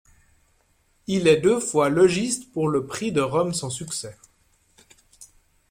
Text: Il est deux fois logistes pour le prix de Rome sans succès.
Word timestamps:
Il 1.05 1.27
est 1.27 1.37
deux 1.41 1.59
fois 1.59 1.89
logistes 1.89 2.51
pour 2.53 2.69
le 2.69 2.87
prix 2.87 3.11
de 3.11 3.21
Rome 3.21 3.53
sans 3.53 3.69
succès. 3.69 4.17